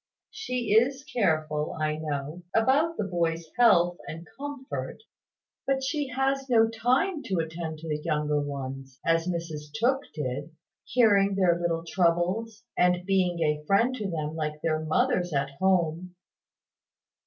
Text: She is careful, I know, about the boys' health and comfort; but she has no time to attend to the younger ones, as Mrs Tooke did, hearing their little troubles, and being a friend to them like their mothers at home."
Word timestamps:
She 0.31 0.71
is 0.71 1.03
careful, 1.03 1.77
I 1.79 1.95
know, 1.95 2.41
about 2.55 2.97
the 2.97 3.03
boys' 3.03 3.45
health 3.55 3.99
and 4.07 4.25
comfort; 4.35 5.03
but 5.67 5.83
she 5.83 6.07
has 6.07 6.49
no 6.49 6.69
time 6.69 7.21
to 7.25 7.37
attend 7.37 7.77
to 7.77 7.87
the 7.87 7.99
younger 8.03 8.41
ones, 8.41 8.99
as 9.05 9.27
Mrs 9.27 9.71
Tooke 9.75 10.07
did, 10.15 10.55
hearing 10.85 11.35
their 11.35 11.55
little 11.59 11.83
troubles, 11.85 12.63
and 12.75 13.05
being 13.05 13.41
a 13.41 13.63
friend 13.67 13.93
to 13.97 14.09
them 14.09 14.35
like 14.35 14.63
their 14.63 14.83
mothers 14.83 15.33
at 15.35 15.51
home." 15.59 16.15